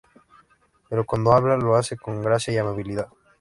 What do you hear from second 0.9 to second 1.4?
cuando